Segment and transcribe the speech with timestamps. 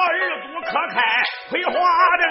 [0.00, 0.96] 我二祖可开
[1.50, 1.72] 葵花
[2.16, 2.24] 灯，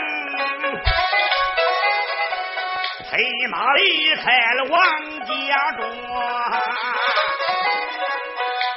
[3.11, 3.13] 黑
[3.51, 4.25] 马离开
[4.55, 4.75] 了王
[5.19, 5.29] 家
[5.77, 5.79] 庄，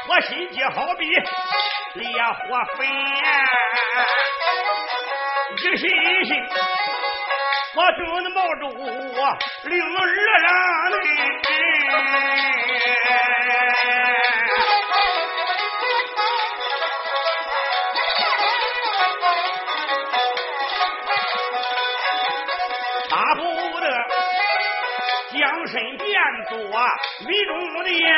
[0.08, 2.38] 我心急好比烈火
[2.76, 2.86] 焚，
[5.56, 5.88] 一心
[6.26, 6.30] 心
[7.74, 9.38] 我就能保住我
[23.34, 23.40] 灵
[23.74, 23.88] 儿人。
[25.64, 26.06] 身变
[26.48, 26.58] 作
[27.20, 28.12] 雨中莲，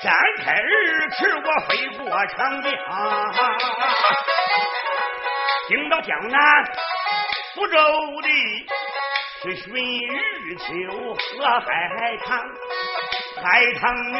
[0.00, 2.70] 展开二尺我飞过长江，
[5.68, 6.38] 经到江南
[7.54, 7.76] 福州
[8.22, 8.28] 的
[9.42, 10.64] 是寻玉秋
[11.14, 11.66] 和海
[12.24, 12.38] 棠，
[13.42, 13.44] 海
[13.80, 14.16] 棠女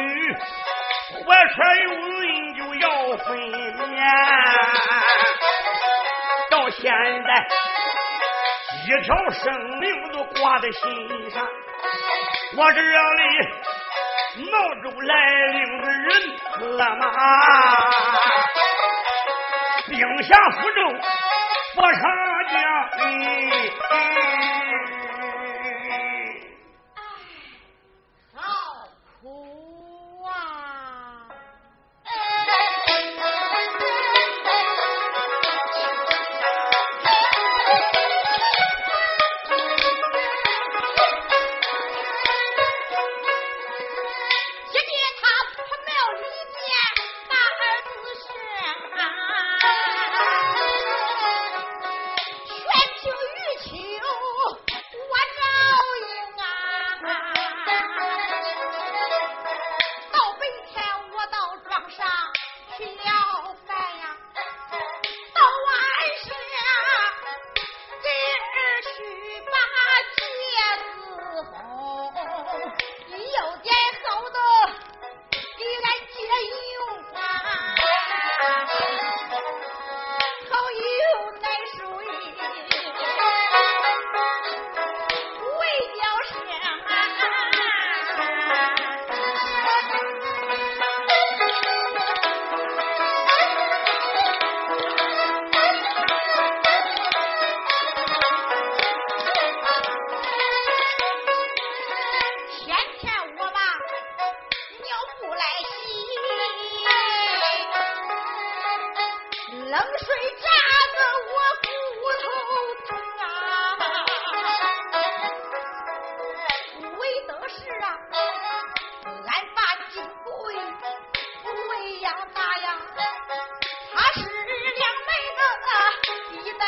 [1.25, 2.85] 我穿云就要
[3.17, 3.97] 分娩，
[6.51, 6.83] 到现
[7.23, 7.47] 在。
[8.85, 11.47] 一条生命都挂在心上，
[12.57, 12.87] 我这里
[14.51, 14.51] 毛
[14.83, 15.13] 州来
[15.51, 16.07] 领的人
[16.77, 17.01] 了吗？
[19.87, 20.77] 兵下福州
[21.75, 22.01] 不上
[22.51, 22.61] 将。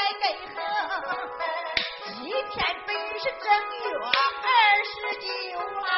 [0.05, 0.61] 来内横，
[2.21, 4.07] 一天本是正月二
[4.85, 5.25] 十九
[5.81, 5.89] 啊。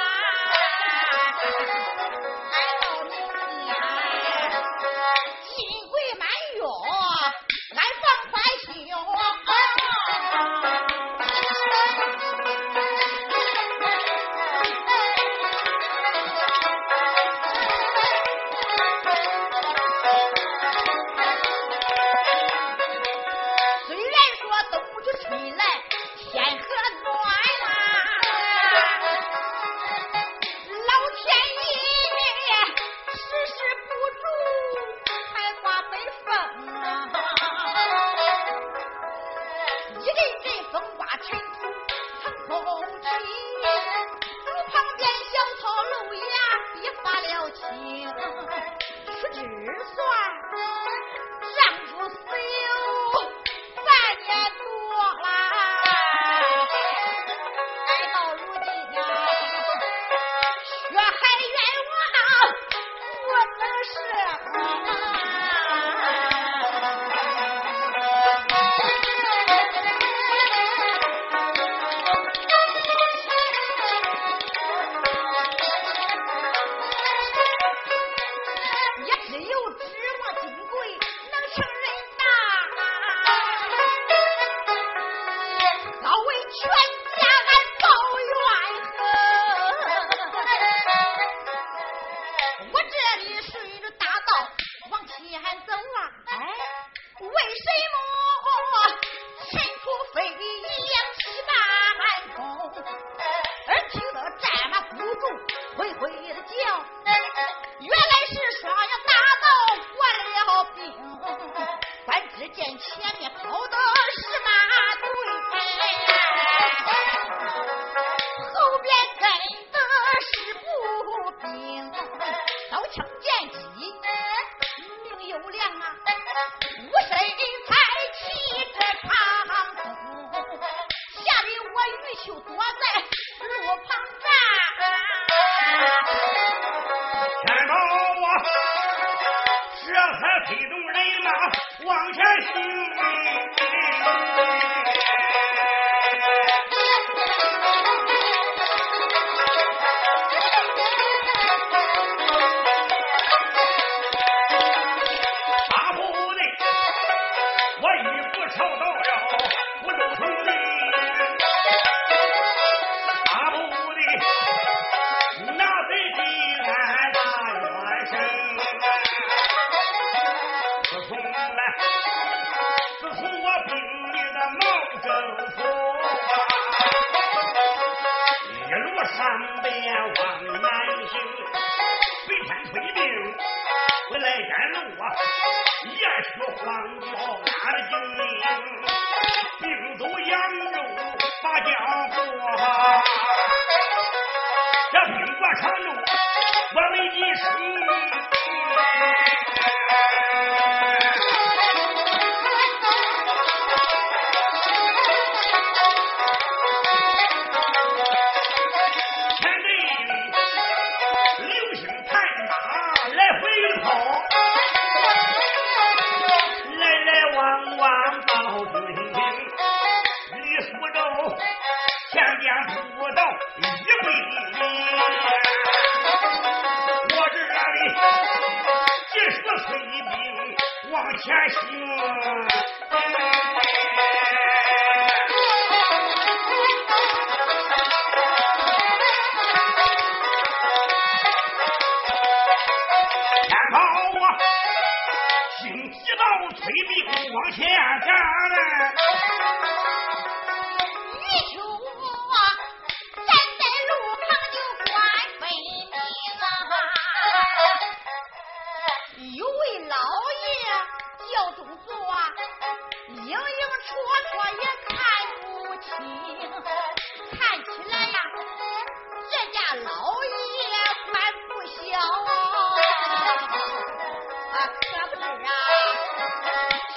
[275.23, 275.51] 儿啊，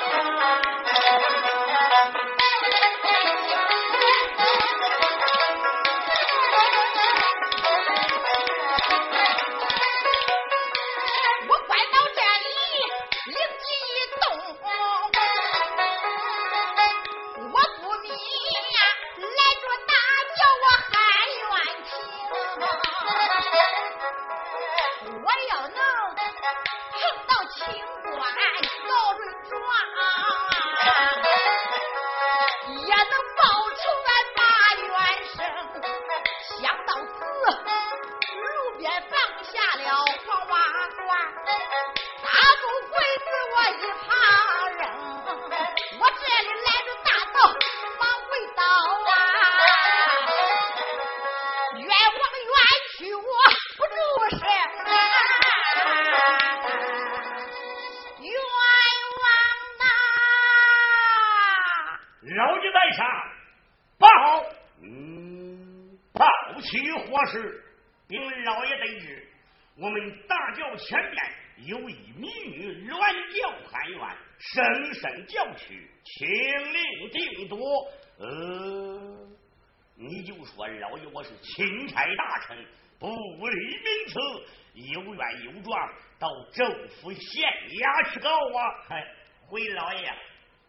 [88.88, 89.06] 哎，
[89.46, 90.12] 回老爷，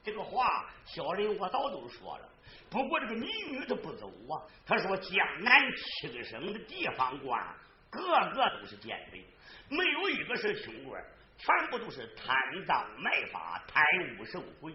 [0.04, 2.30] 这个话小人我早都说了，
[2.70, 4.42] 不过这个民女她不走啊。
[4.66, 7.56] 他说江南七省的地方官，
[7.90, 9.26] 个个都是奸贼，
[9.70, 11.04] 没有一个是清官，
[11.38, 13.84] 全部都是贪赃卖法、贪
[14.18, 14.74] 污受贿。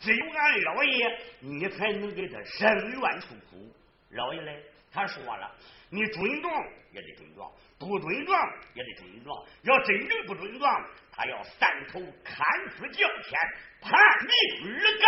[0.00, 3.74] 只有俺老爷，你才能给他伸冤出苦。
[4.10, 5.50] 老爷嘞，他说了，
[5.90, 6.52] 你准状
[6.94, 9.44] 也得准状，不准状也得准状。
[9.62, 13.40] 要真正不准状，他要三头砍死叫天，
[13.80, 14.30] 判命
[14.64, 14.68] 而
[15.02, 15.06] 告。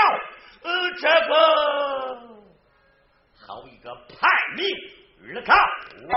[0.62, 1.34] 呃，这个
[3.38, 4.62] 好一个叛逆
[5.22, 5.52] 儿子！
[6.08, 6.12] 我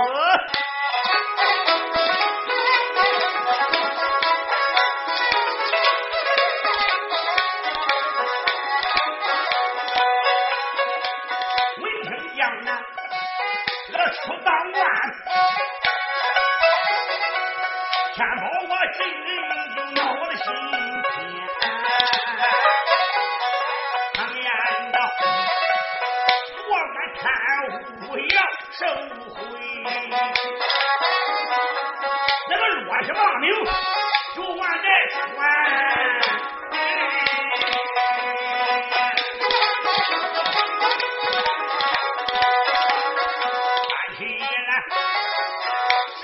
[28.80, 29.36] 收回。
[32.50, 33.52] 那个落下骂名，
[34.34, 35.20] 就完再传。
[43.90, 44.72] 看起来，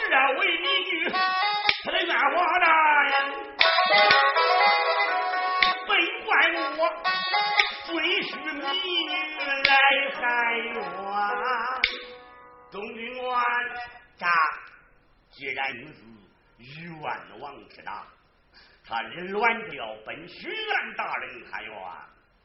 [0.08, 0.10] 这
[0.40, 1.12] 位女女，
[1.84, 2.66] 她的愿望大
[3.04, 3.14] 人，
[5.86, 5.90] 本
[6.24, 6.28] 怪
[6.78, 6.80] 我
[7.86, 7.88] 准
[8.24, 9.14] 许民女
[9.66, 9.72] 来
[10.16, 10.24] 喊
[10.64, 10.74] 冤。
[12.76, 13.42] 中军官，
[14.18, 14.28] 咋？
[15.32, 16.04] 既然女子
[16.58, 18.06] 冤枉之大，
[18.86, 21.74] 他乱着要本许愿大人喊冤。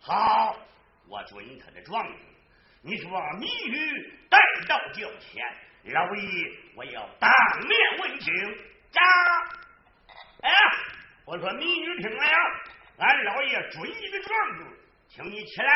[0.00, 0.56] 好，
[1.08, 2.18] 我准他的状子。
[2.80, 3.10] 你说
[3.40, 5.44] 谜语带到轿前，
[5.92, 7.28] 老爷我要当
[7.66, 8.32] 面问清。
[8.92, 9.02] 扎，
[10.42, 10.52] 哎，
[11.24, 12.24] 我说谜语听了，
[12.98, 15.72] 俺老爷准你的状子，请你起来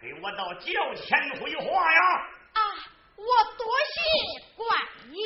[0.00, 2.28] 给我到轿前回话呀。
[3.24, 3.64] 我多
[3.94, 4.00] 谢
[4.56, 4.68] 官
[5.12, 5.22] 爷。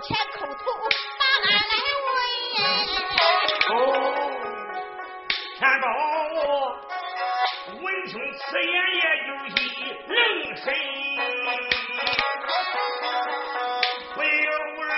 [0.00, 0.64] 前叩头，
[1.18, 1.74] 把俺来
[2.06, 2.08] 问。
[3.70, 3.72] 哦，
[5.58, 5.84] 天宝
[6.34, 6.38] 我
[7.82, 9.58] 闻听此言也就一
[10.06, 10.16] 愣
[10.56, 10.66] 神，
[14.14, 14.50] 会有
[14.84, 14.90] 人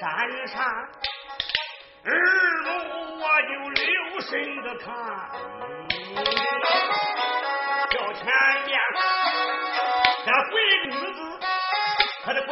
[0.00, 0.02] 闪
[0.48, 0.56] 闪
[2.04, 2.08] 耳
[2.64, 2.66] 目，
[3.20, 3.86] 我就留
[4.20, 4.30] 神
[4.62, 4.86] 的看，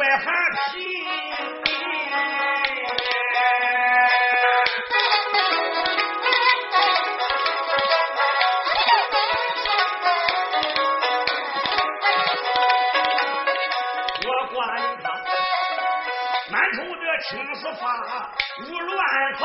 [0.07, 0.25] 她的怪憨
[0.71, 0.79] 皮。
[14.23, 14.57] 我管
[15.03, 15.05] 他
[16.51, 17.83] 满头的青丝发
[18.59, 18.97] 无乱
[19.33, 19.39] 头，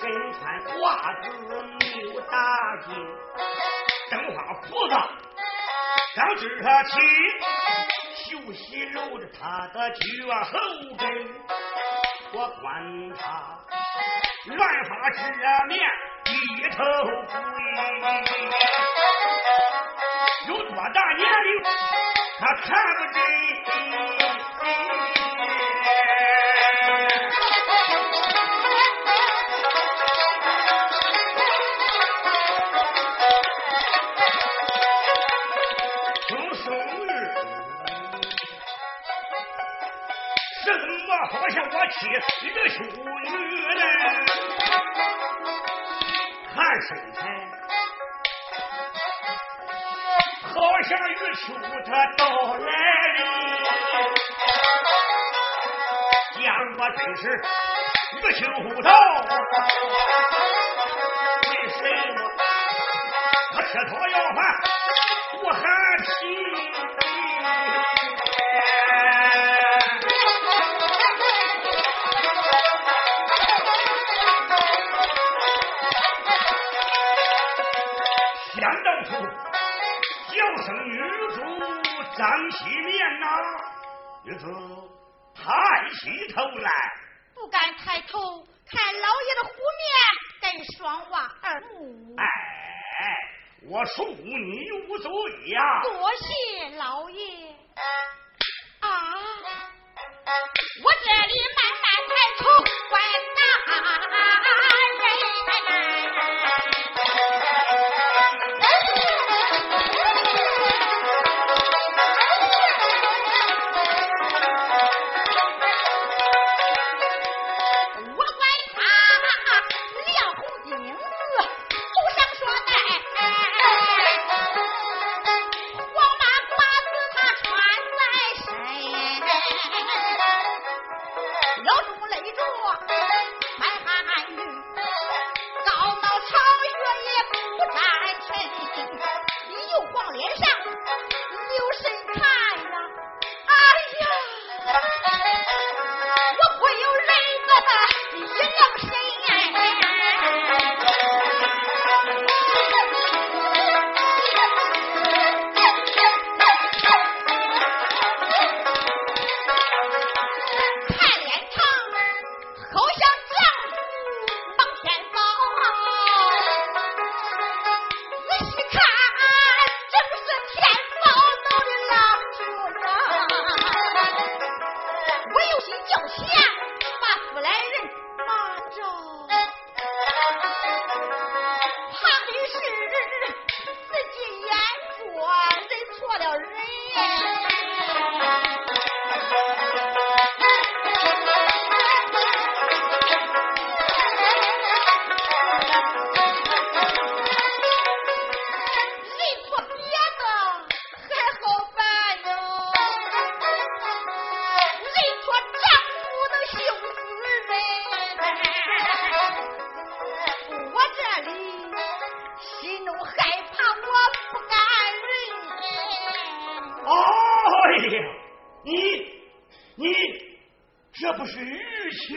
[0.34, 0.76] 穿褂
[1.22, 1.24] 子
[1.80, 2.32] 没有大
[2.86, 2.88] 襟，
[4.10, 4.94] 灯花胡子
[6.14, 6.40] 刚支
[6.84, 7.00] 起，休息
[9.62, 9.98] 他的脚
[10.44, 10.52] 后
[10.98, 11.02] 跟。
[12.34, 13.22] 我管他
[14.46, 15.20] 乱发遮
[15.68, 15.78] 面
[16.24, 16.32] 一
[16.70, 17.30] 头灰。
[20.48, 21.62] 有多大年龄，
[22.40, 22.70] 他看
[41.32, 41.96] 好像我妻
[42.46, 42.92] 一个淑女
[43.74, 43.82] 呢？
[46.54, 47.18] 看身材。
[50.42, 51.54] 好像玉秋
[51.86, 52.20] 他到
[52.56, 52.68] 来
[53.16, 53.20] 临，
[56.34, 56.38] 见
[56.76, 57.22] 我真是
[58.18, 58.40] 玉秋
[58.82, 58.90] 到，
[61.48, 61.80] 为什
[62.12, 62.18] 么
[63.54, 64.38] 他吃草要饭
[65.40, 65.62] 不喊
[66.20, 66.71] 皮？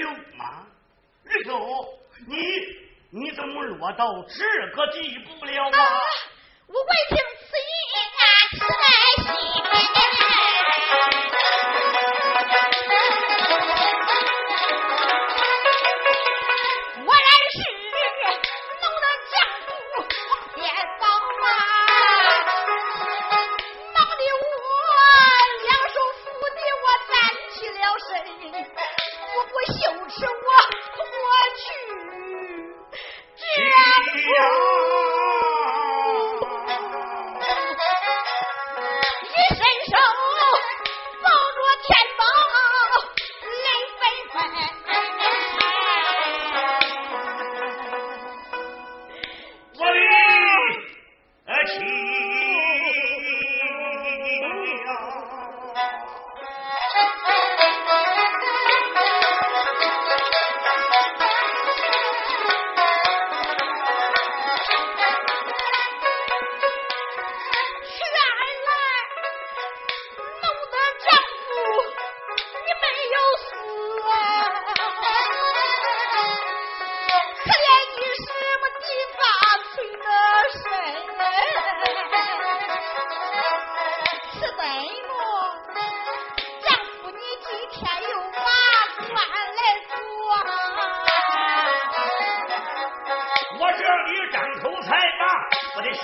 [0.06, 0.68] 玉秋吗？
[1.26, 1.50] 玉秋，
[2.28, 2.36] 你
[3.10, 6.00] 你怎么落到这个地步了啊？
[6.68, 7.98] 我未听此言，
[8.52, 9.05] 实在心。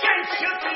[0.00, 0.71] 感情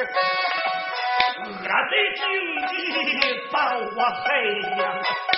[0.00, 0.06] 儿，
[1.42, 4.42] 俺在京把我害
[4.78, 5.29] 呀。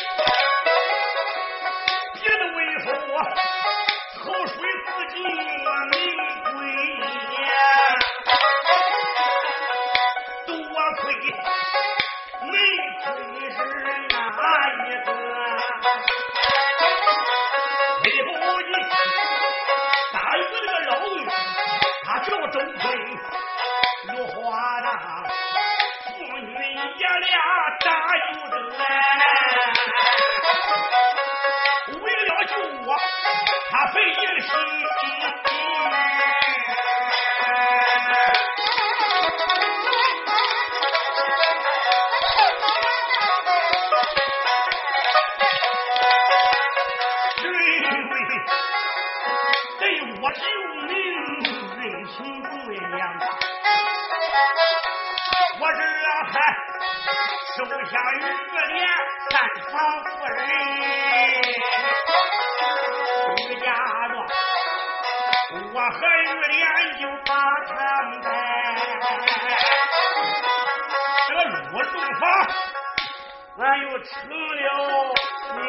[74.04, 75.14] 成了
[75.54, 75.62] 年。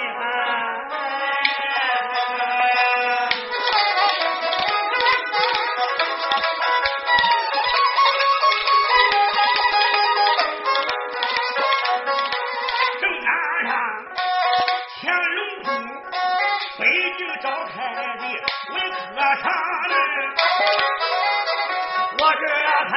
[12.99, 13.27] 正赶
[13.67, 13.71] 上
[15.01, 15.03] 乾
[15.35, 15.65] 隆府
[16.79, 16.81] 北
[17.17, 17.99] 京召开的
[18.73, 18.97] 文科
[19.41, 19.43] 场
[19.89, 19.93] 呢，
[22.19, 22.43] 我这
[22.89, 22.91] 才。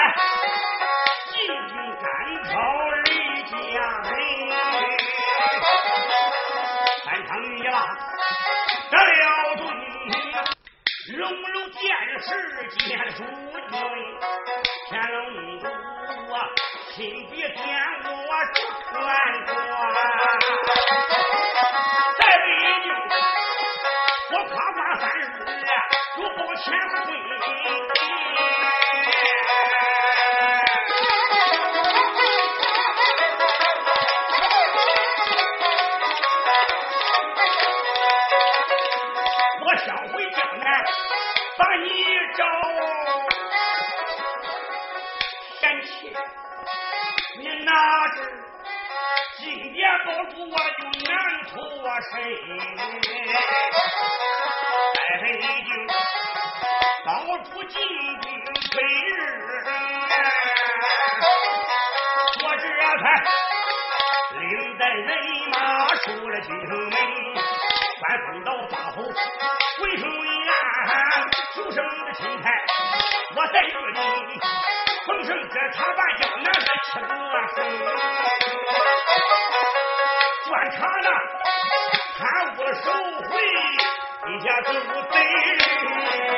[84.47, 86.36] 呀真不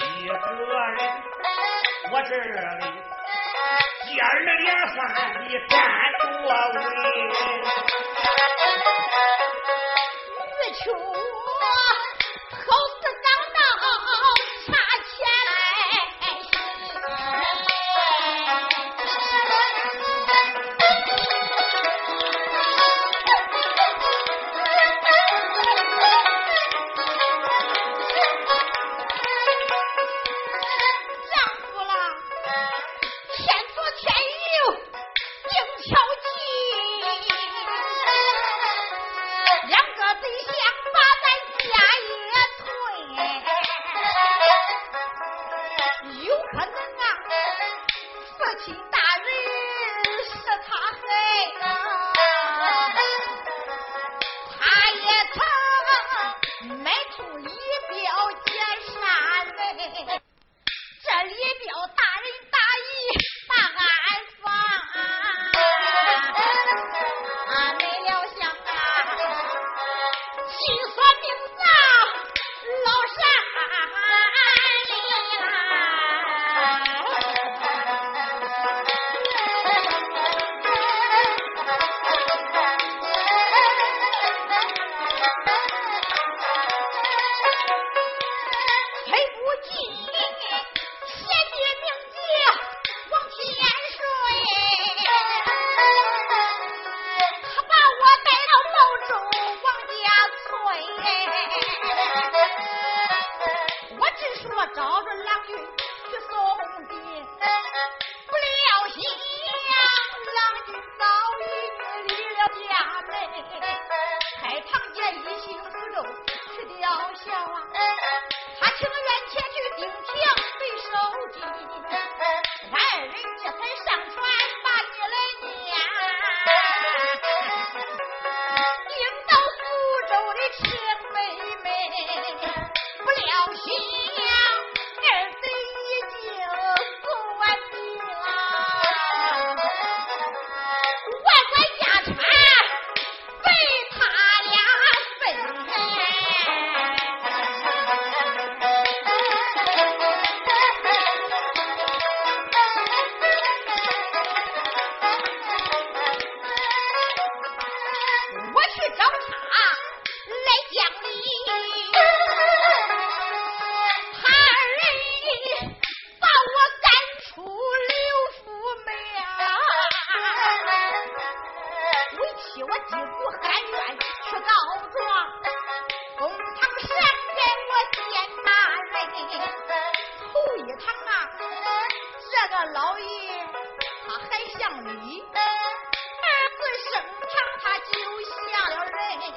[0.00, 0.40] 几个人？
[2.10, 2.48] 我这里
[4.06, 4.96] 接二连三
[5.44, 5.70] 的站
[6.22, 6.82] 多位，
[10.48, 10.84] 玉秋
[12.50, 12.68] 好。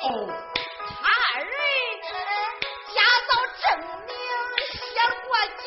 [0.04, 0.28] 哦，
[1.02, 1.46] 他儿
[2.02, 2.06] 子
[2.94, 3.64] 家驾照证
[4.06, 4.12] 明
[4.68, 4.76] 写
[5.24, 5.64] 过几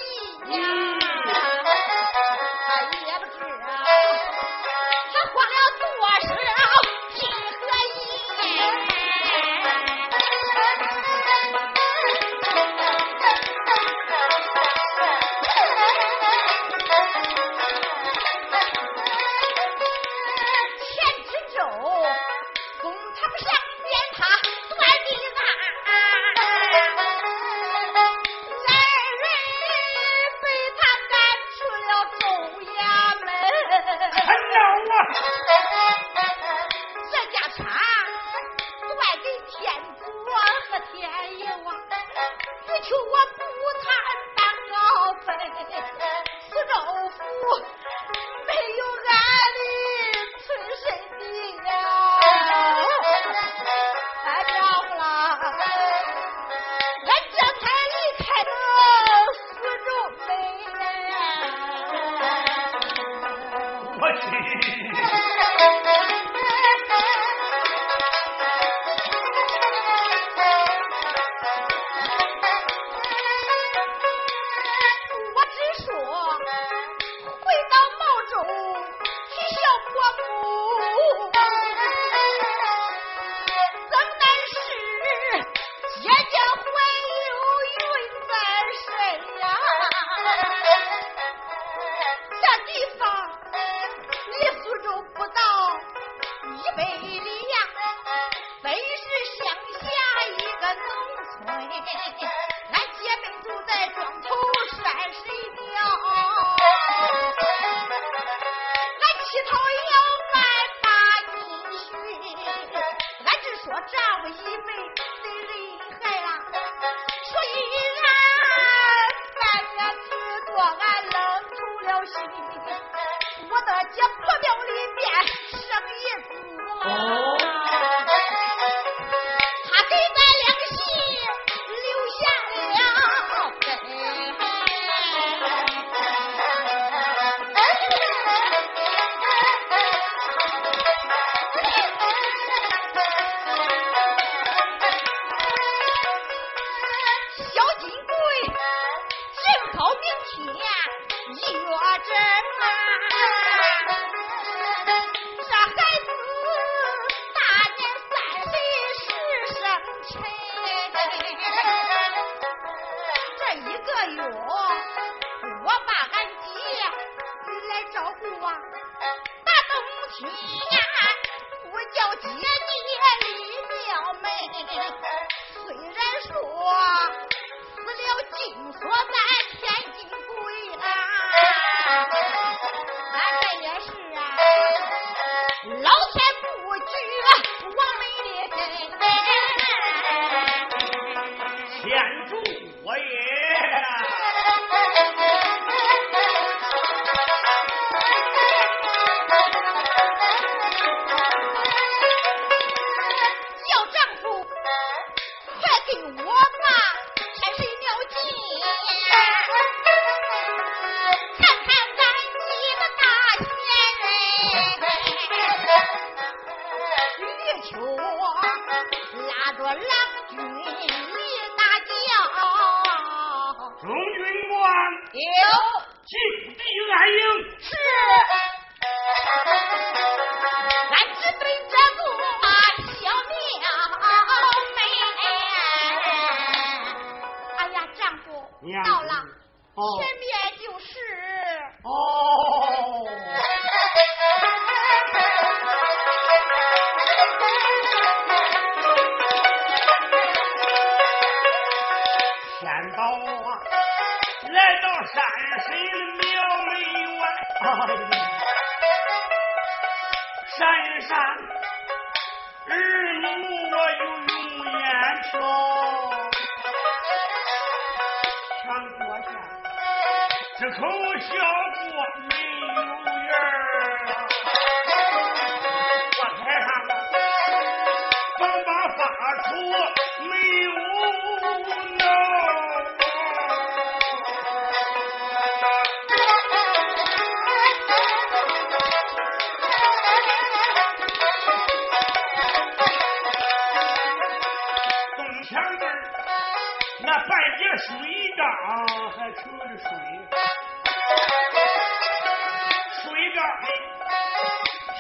[0.53, 0.55] 家？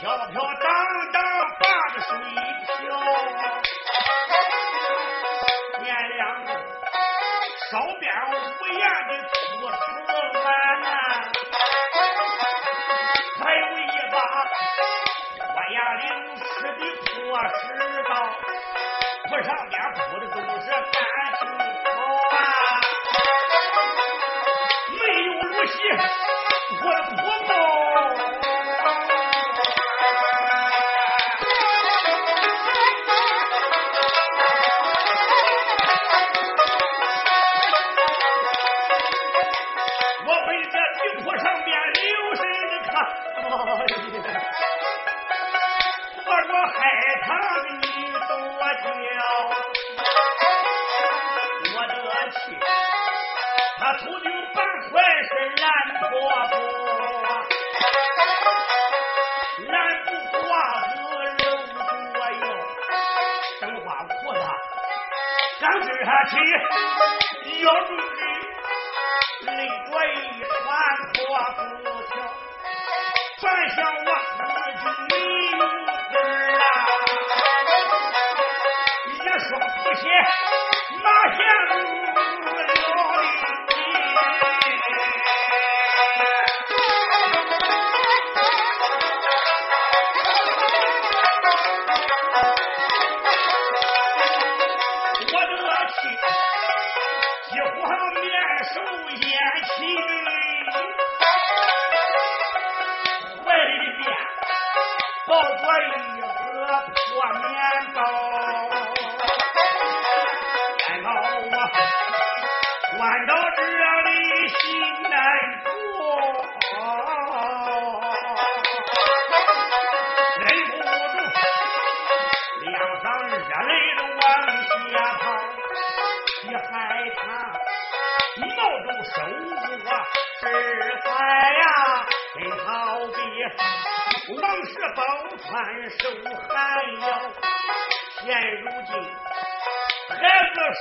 [0.06, 1.35] 飘飘荡荡。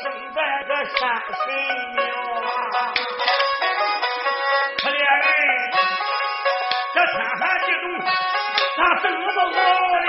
[0.01, 1.35] 生在这山神
[1.95, 1.99] 庙
[2.43, 2.93] 啊，
[4.77, 5.27] 可怜人，
[6.93, 7.85] 这山寒地冻，
[8.75, 9.53] 咋得到我
[9.95, 10.07] 的？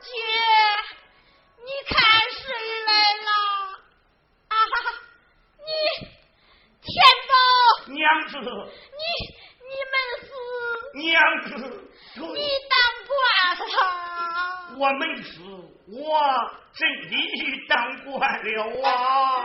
[0.00, 0.06] 姐，
[1.64, 1.92] 你看
[2.32, 2.40] 谁
[2.86, 2.90] 来
[3.26, 3.30] 了？
[4.48, 4.74] 啊哈，
[5.66, 5.68] 你
[6.82, 6.88] 天
[7.28, 7.32] 宝，
[7.92, 8.34] 娘子，
[8.96, 9.02] 你
[9.68, 10.28] 你们是
[10.94, 11.06] 娘
[11.42, 11.46] 子，
[12.14, 12.40] 你
[12.70, 12.74] 当
[13.06, 13.10] 官
[13.68, 14.07] 了。
[14.76, 15.40] 我没死
[15.86, 19.44] 我真一当官了啊。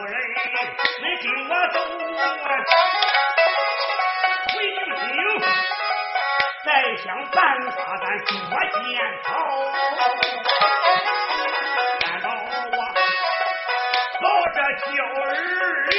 [0.00, 1.76] 夫人你听我说
[4.48, 4.88] 回头
[6.64, 6.68] 再
[7.04, 7.38] 想办
[7.72, 8.32] 法咱捉
[8.80, 8.88] 奸
[9.24, 9.28] 逃
[12.00, 12.78] 难道我
[14.22, 14.24] 抱
[14.54, 14.88] 着小
[15.20, 15.28] 儿
[15.90, 15.92] 离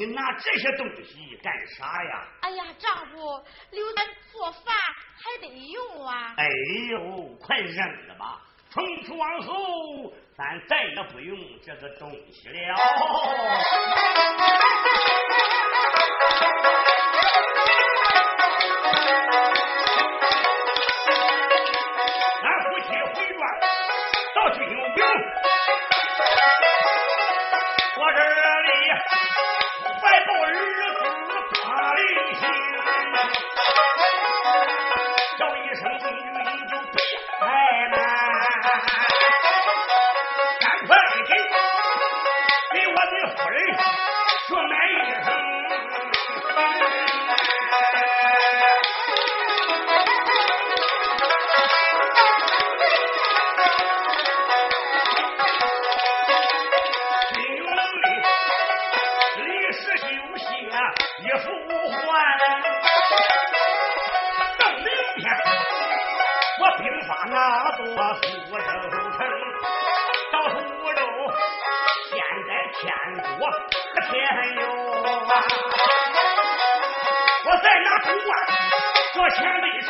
[0.00, 2.26] 你拿这些东西干啥呀？
[2.40, 4.74] 哎呀，丈夫，留咱做饭
[5.22, 6.32] 还得用啊！
[6.38, 6.48] 哎
[6.90, 8.40] 呦，快扔了吧！
[8.70, 12.74] 从此往后，咱再也不用这个东西了。
[61.22, 62.00] 一副不换，
[64.58, 65.22] 等哪天
[66.58, 67.36] 我兵发那
[67.76, 67.78] 座
[68.22, 68.24] 苏
[68.56, 69.20] 州城，
[70.32, 70.56] 到苏
[70.94, 71.00] 州，
[72.08, 72.12] 现
[72.46, 72.80] 在天
[73.38, 73.40] 多，
[73.94, 74.12] 可天
[74.60, 74.60] 佑
[75.02, 75.30] 晚，
[77.44, 78.28] 我再拿铜罐，
[79.12, 79.88] 做前得值。